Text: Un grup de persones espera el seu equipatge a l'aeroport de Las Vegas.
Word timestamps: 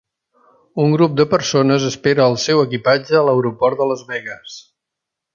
Un 0.83 0.93
grup 0.93 1.17
de 1.17 1.25
persones 1.33 1.85
espera 1.89 2.25
el 2.31 2.37
seu 2.43 2.61
equipatge 2.63 3.15
a 3.19 3.21
l'aeroport 3.27 3.83
de 3.83 3.87
Las 3.91 4.01
Vegas. 4.13 4.57